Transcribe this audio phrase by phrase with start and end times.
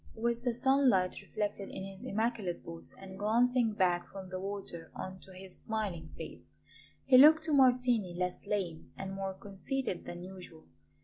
[0.15, 5.19] With the sunlight reflected in his immaculate boots and glancing back from the water on
[5.19, 6.49] to his smiling face,
[7.05, 10.65] he looked to Martini less lame and more conceited than usual.